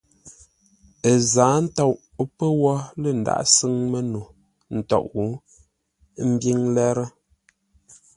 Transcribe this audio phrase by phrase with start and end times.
[1.09, 1.93] Ə́ zǎa ntôʼ
[2.37, 4.21] pə́ wó lə̂ ndághʼ sʉ́ŋ məno
[4.77, 5.03] ntôʼ,
[6.19, 7.07] ə́ mbíŋ lérə́.